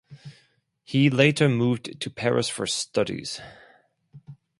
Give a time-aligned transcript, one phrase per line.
[0.83, 3.39] He later moved to Paris for studies.